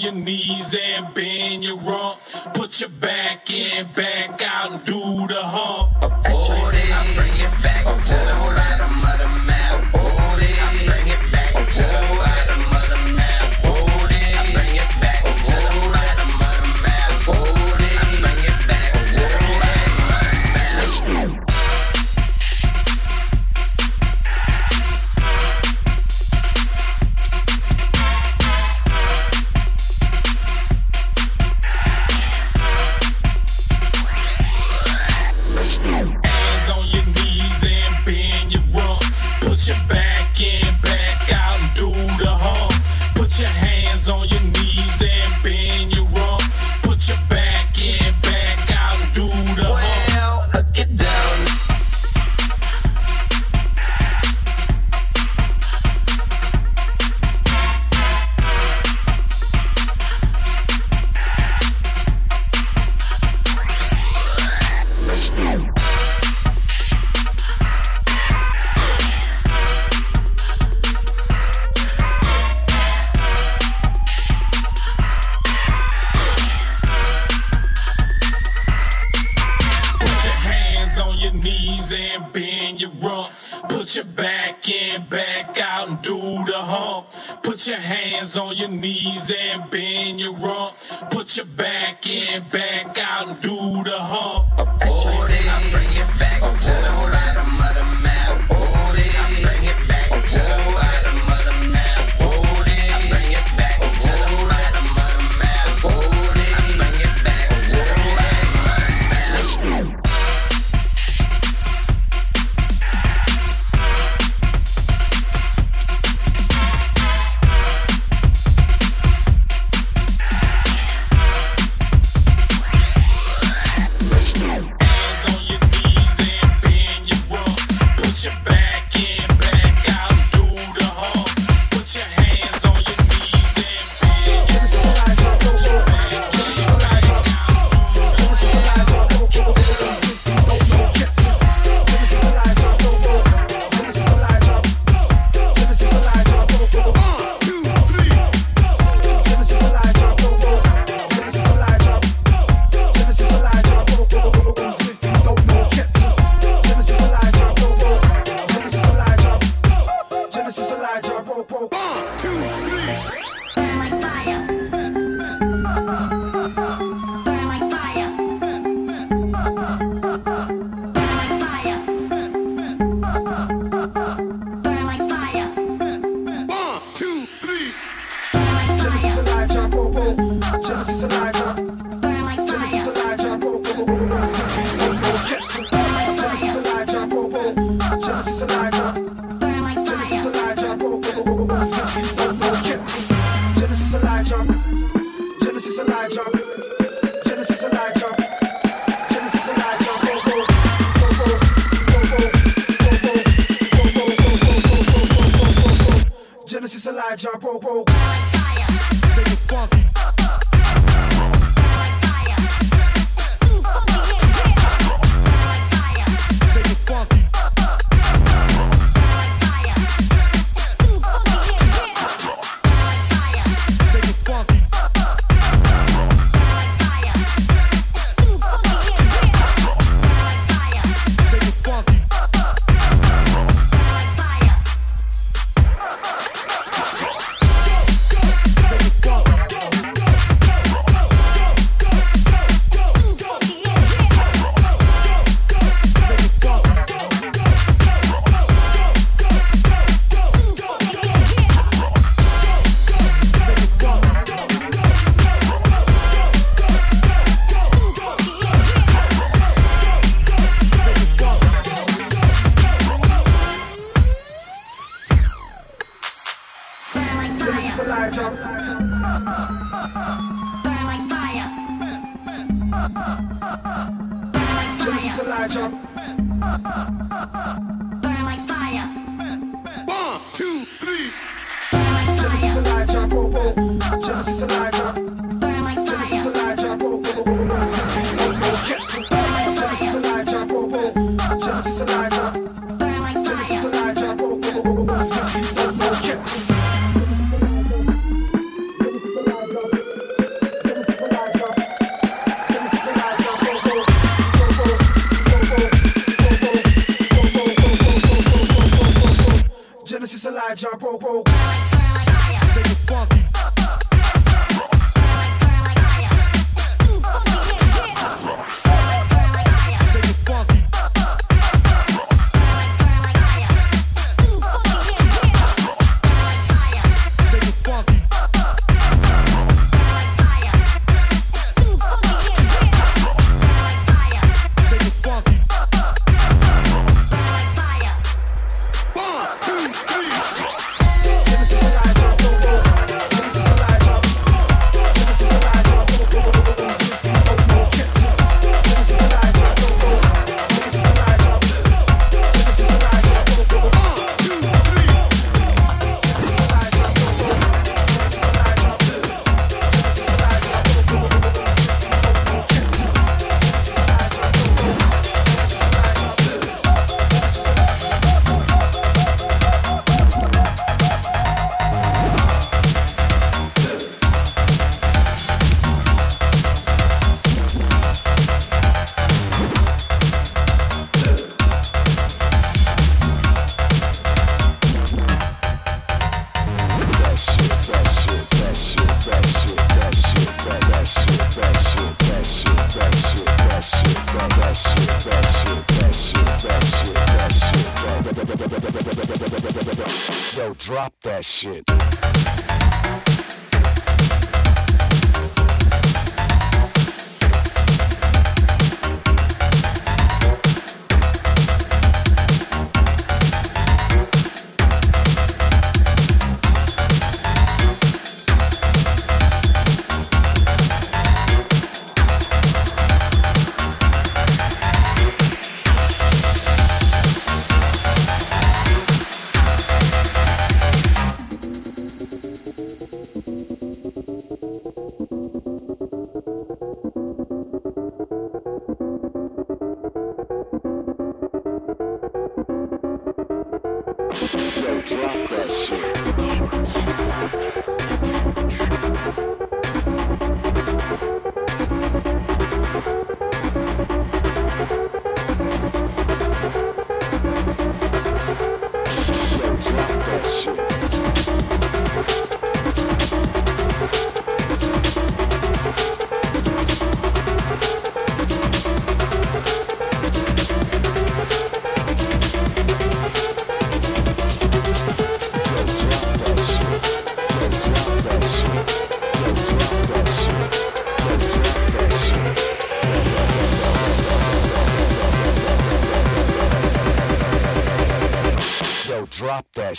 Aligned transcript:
you 0.00 0.12
need. 0.12 0.35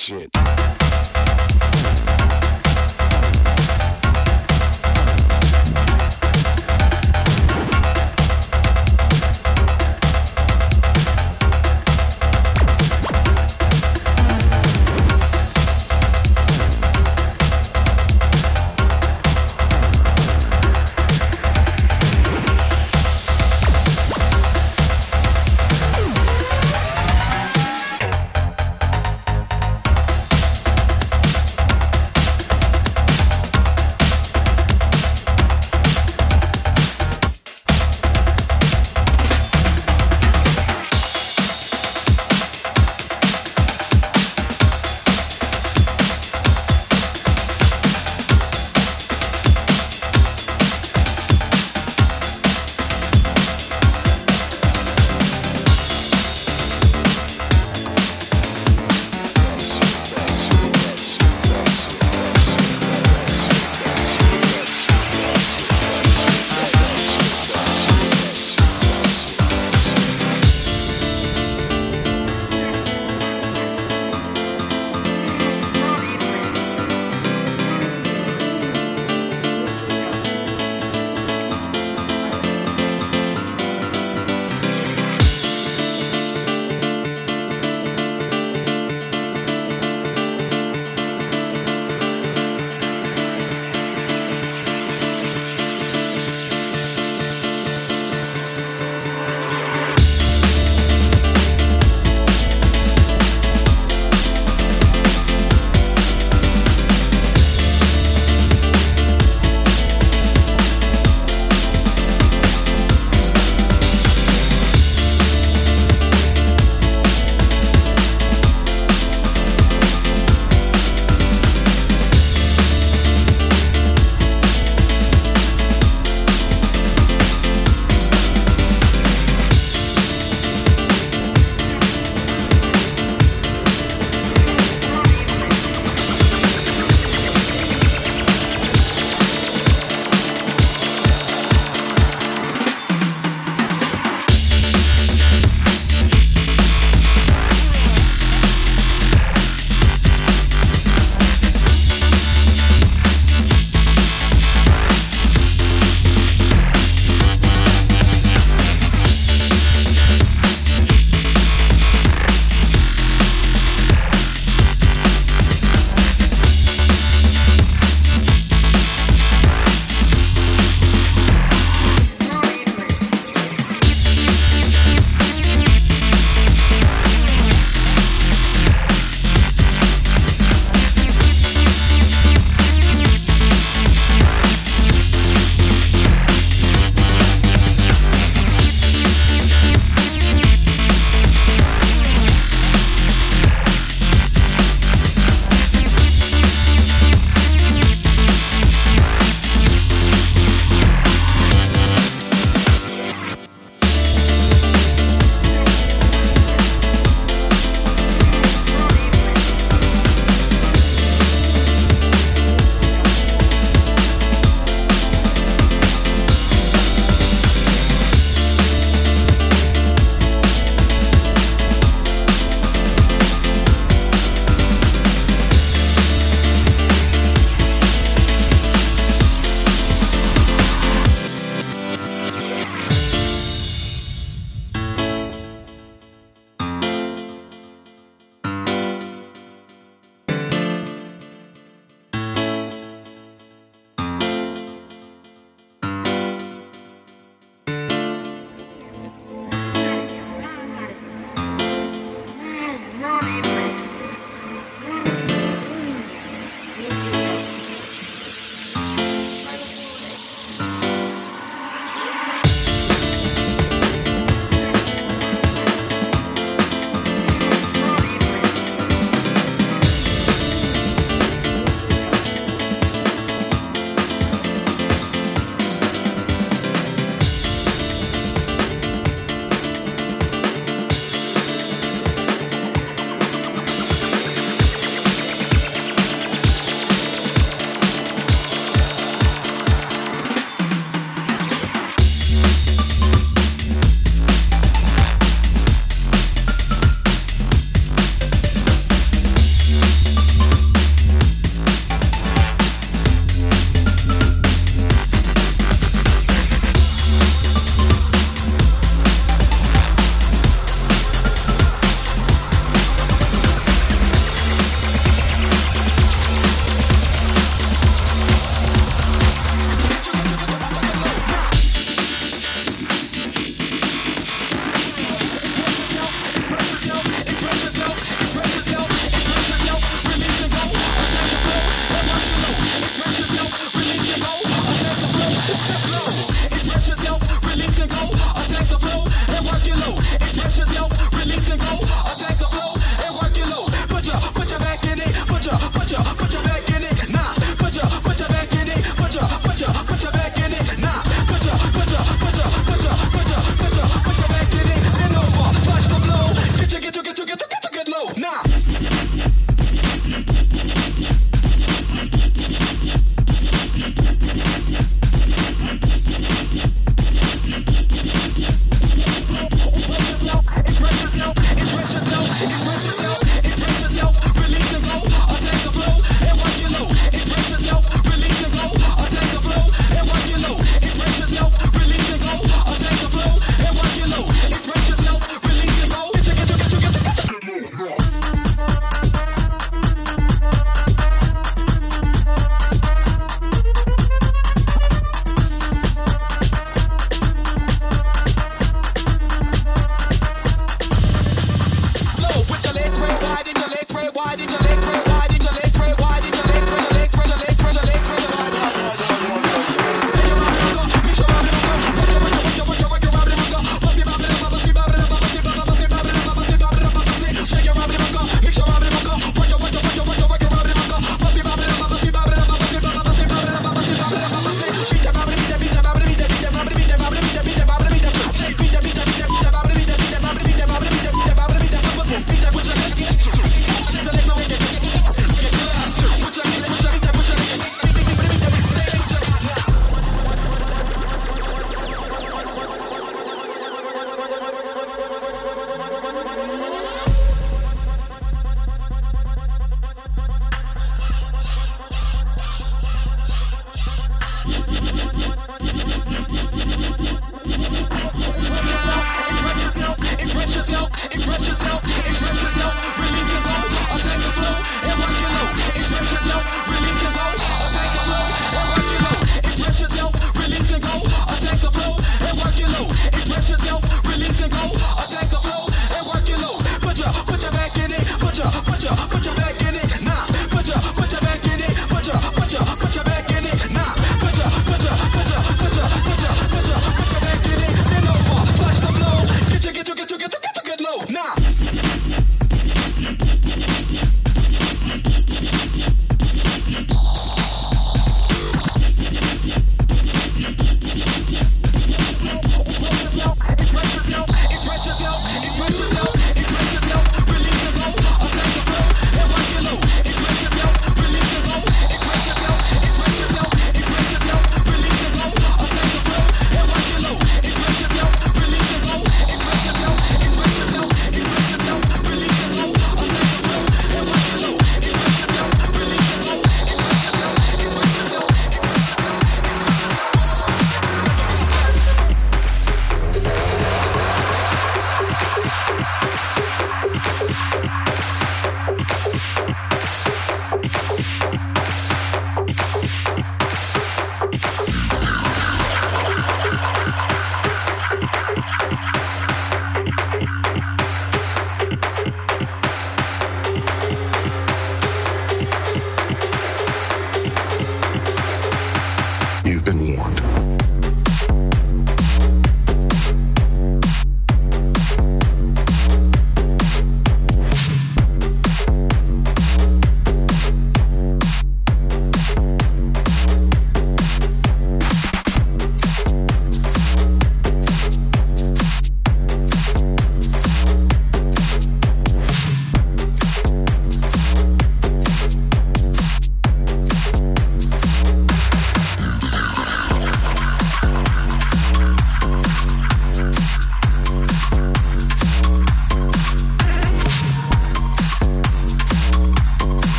Shit. 0.00 0.39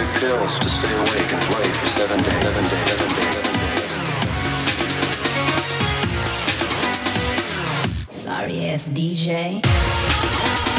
take 0.00 0.14
pills 0.20 0.58
to 0.60 0.68
stay 0.68 0.94
awake 0.94 1.32
and 1.32 1.42
play 1.42 1.72
for 1.72 1.86
seven 1.98 2.18
days, 2.22 2.42
seven 2.42 2.64
days, 2.64 2.88
seven 2.88 3.08
days. 3.16 3.34
Seven 3.34 3.52
days. 3.52 3.84
Sorry 8.08 8.68
ass 8.70 8.90
DJ. 8.90 10.69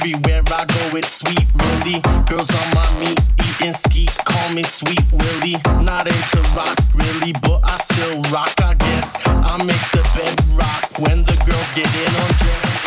Everywhere 0.00 0.42
I 0.46 0.64
go, 0.64 0.96
it's 0.96 1.12
sweet 1.12 1.44
Willie. 1.60 2.00
Girls 2.24 2.48
on 2.48 2.74
my 2.74 2.88
meat, 3.00 3.20
eating 3.38 3.74
skeet, 3.74 4.08
call 4.24 4.54
me 4.54 4.62
sweet 4.62 5.04
Willie. 5.12 5.60
Not 5.84 6.06
into 6.06 6.40
rock, 6.56 6.78
really, 6.94 7.34
but 7.42 7.60
I 7.64 7.76
still 7.76 8.22
rock, 8.32 8.50
I 8.62 8.72
guess. 8.72 9.18
I 9.26 9.58
make 9.62 9.76
the 9.92 10.00
bed 10.16 10.40
rock 10.56 10.98
when 11.00 11.22
the 11.24 11.36
girls 11.44 11.72
get 11.74 11.84
in 11.84 12.16
on 12.16 12.32
dress. 12.40 12.80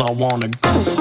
I 0.00 0.10
wanna 0.12 0.48
go. 0.48 0.95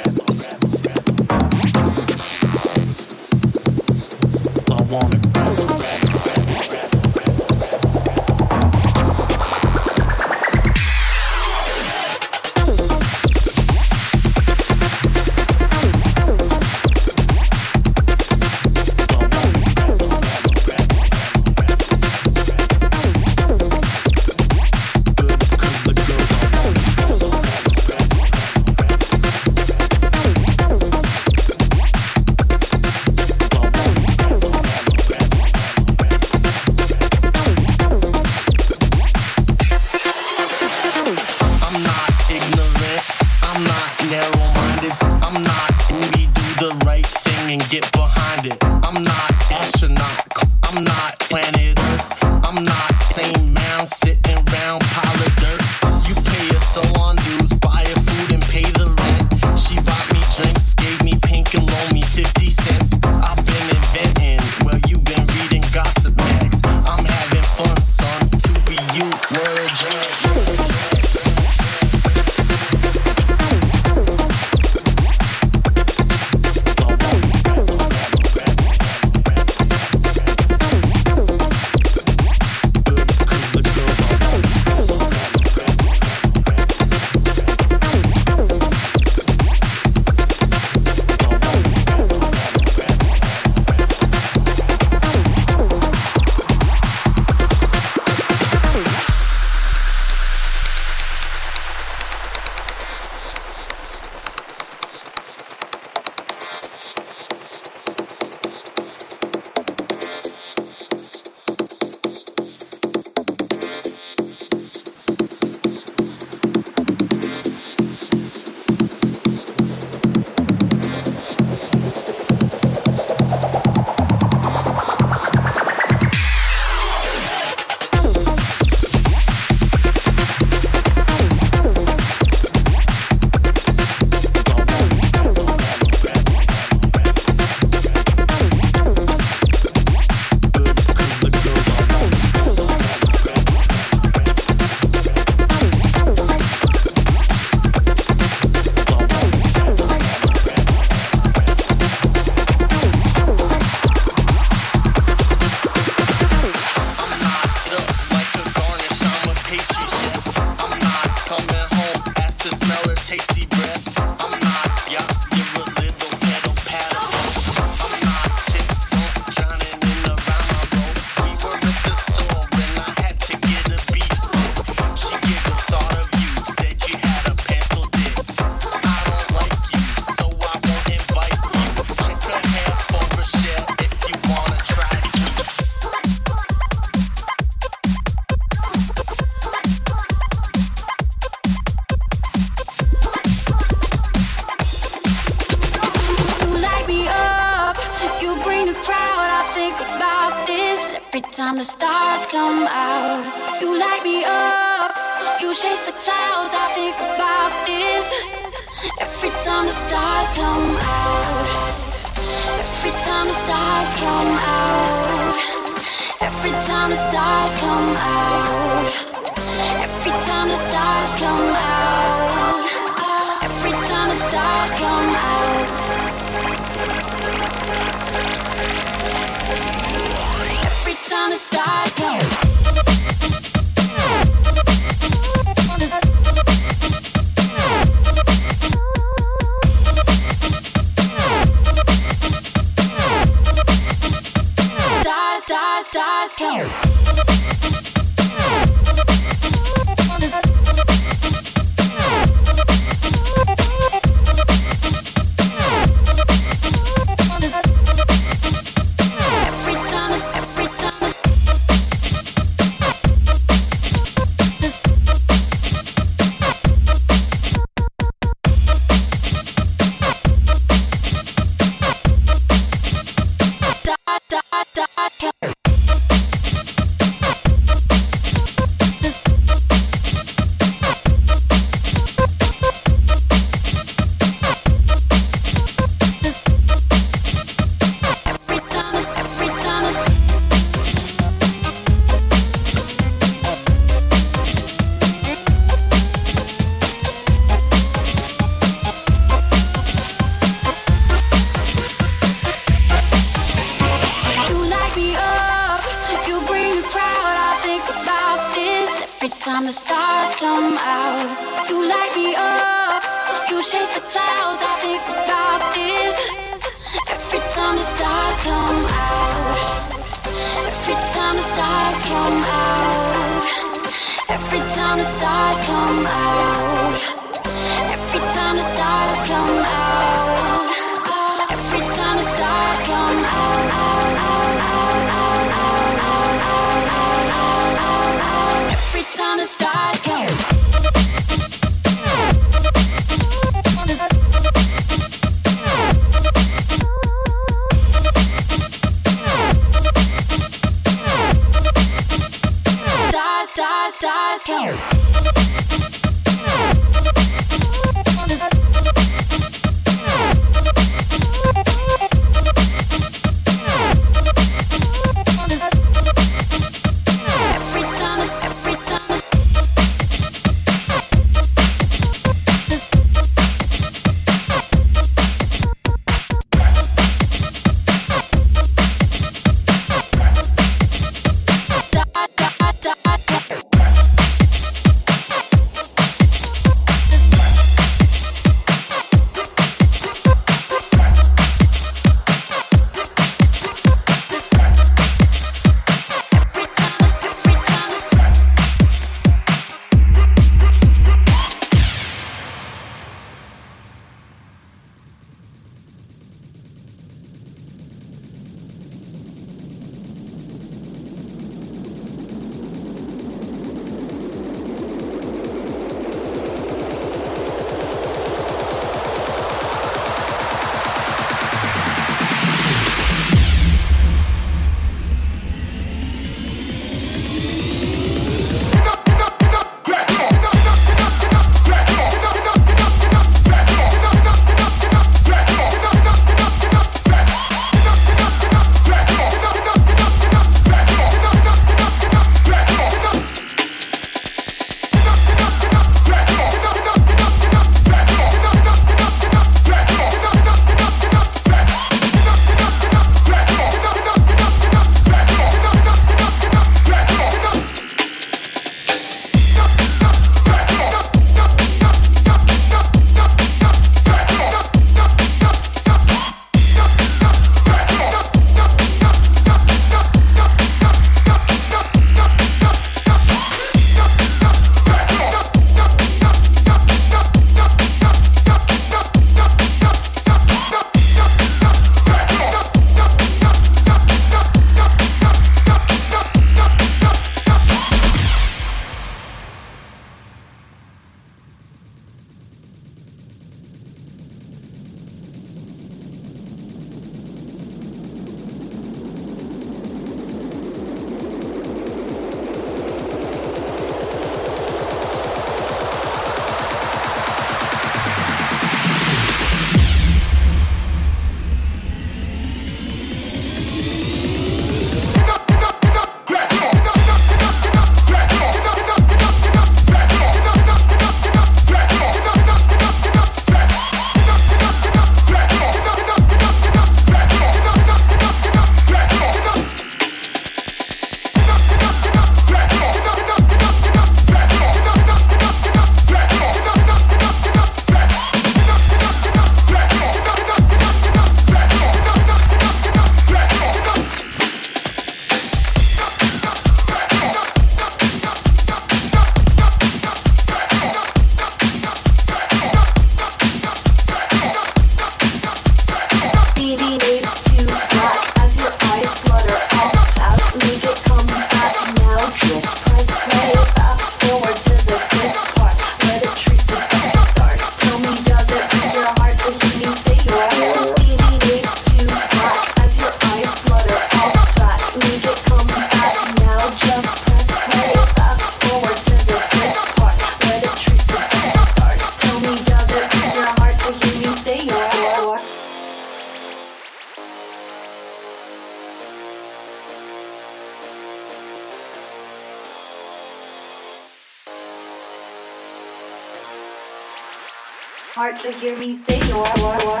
hard 598.28 598.40
to 598.40 598.50
hear 598.50 598.76
me 598.76 598.96
say 598.96 599.20
your 599.28 599.44
why, 599.44 599.78
why. 599.84 600.00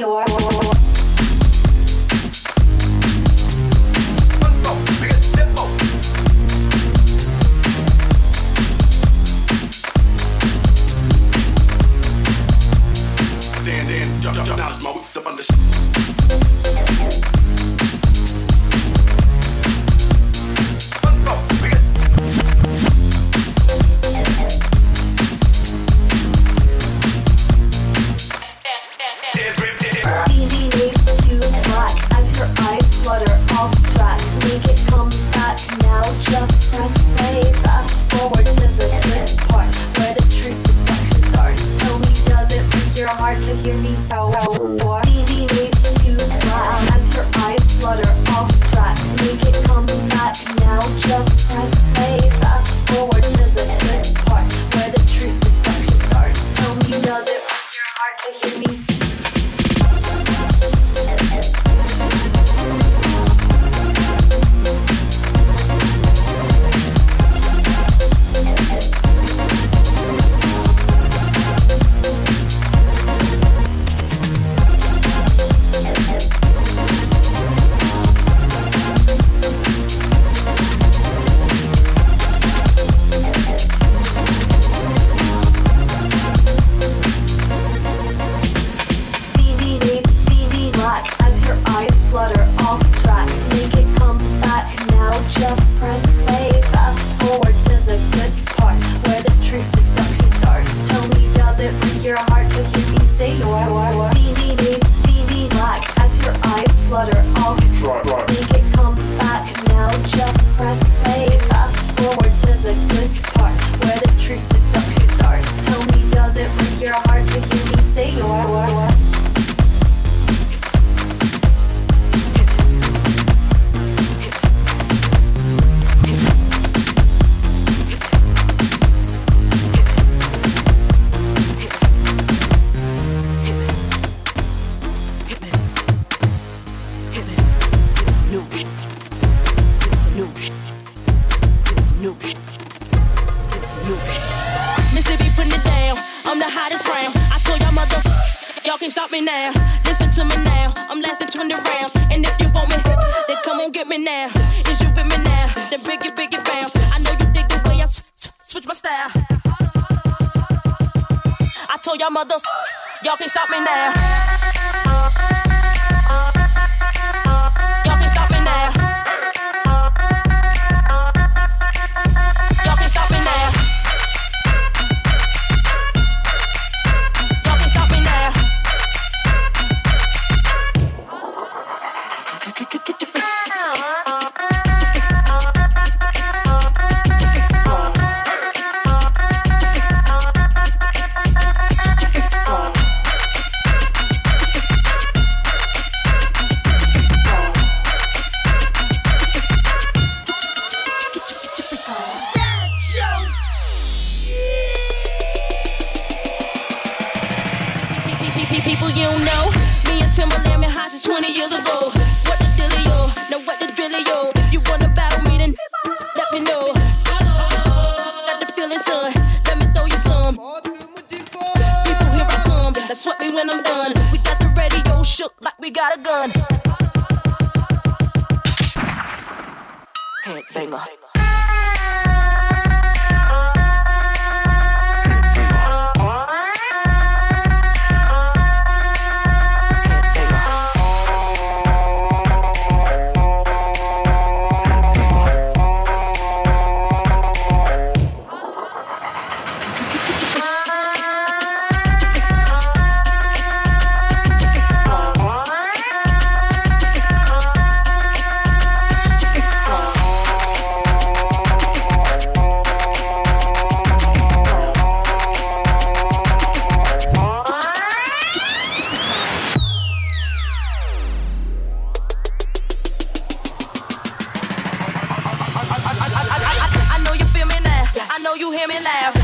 your 0.00 0.24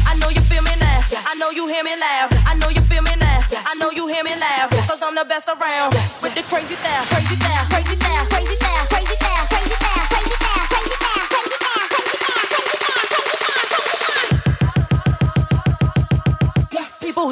I 0.07 0.17
know 0.21 0.29
you 0.29 0.41
feel 0.43 0.63
me 0.63 0.75
now. 0.79 1.01
I 1.13 1.35
know 1.39 1.51
you 1.51 1.67
hear 1.67 1.83
me 1.83 1.97
loud. 1.97 2.31
I 2.47 2.55
know 2.59 2.69
you 2.69 2.83
feel 2.83 3.03
me 3.03 3.15
now. 3.17 3.41
I 3.53 3.75
know 3.79 3.91
you 3.91 4.07
hear 4.07 4.23
me 4.25 4.35
loud. 4.37 4.71
I'm 5.03 5.15
the 5.15 5.25
best 5.25 5.49
around 5.49 5.93
with 6.23 6.35
the 6.35 6.43
crazy 6.43 6.75
style, 6.75 7.05
crazy 7.07 7.35
style, 7.35 7.67
crazy 7.71 7.95
style, 7.95 8.27
crazy 8.27 8.55
style, 8.55 8.87
crazy 8.89 9.15
style, 9.15 9.47
crazy 9.47 9.75
style. 9.75 9.87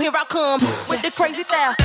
Here 0.00 0.10
I 0.12 0.24
come 0.28 0.60
with 0.90 1.02
the 1.02 1.10
crazy 1.16 1.44
style. 1.44 1.83